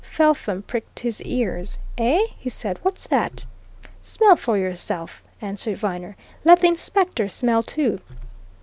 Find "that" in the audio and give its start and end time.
3.09-3.45